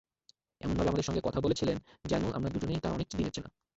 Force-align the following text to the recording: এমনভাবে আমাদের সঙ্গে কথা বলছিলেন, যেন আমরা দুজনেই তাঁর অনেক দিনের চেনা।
এমনভাবে 0.61 0.89
আমাদের 0.89 1.03
সঙ্গে 1.03 1.21
কথা 1.23 1.39
বলছিলেন, 1.41 1.77
যেন 2.05 2.23
আমরা 2.33 2.49
দুজনেই 2.49 2.81
তাঁর 2.81 2.95
অনেক 2.95 3.07
দিনের 3.11 3.33
চেনা। 3.33 3.49